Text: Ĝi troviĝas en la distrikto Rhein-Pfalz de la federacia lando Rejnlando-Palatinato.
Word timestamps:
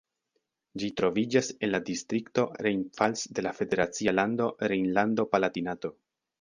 Ĝi 0.83 0.87
troviĝas 1.01 1.49
en 1.67 1.71
la 1.73 1.81
distrikto 1.91 2.47
Rhein-Pfalz 2.67 3.27
de 3.37 3.47
la 3.49 3.55
federacia 3.61 4.17
lando 4.23 4.51
Rejnlando-Palatinato. 4.75 5.97